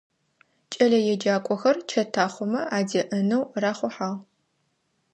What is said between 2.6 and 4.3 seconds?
адеӏэнэу рахъухьагъ.